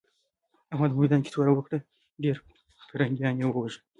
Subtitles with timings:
[0.73, 1.77] احمد په ميوند کې توره وکړه؛
[2.23, 2.35] ډېر
[2.89, 3.81] پرنګيان يې ووژل.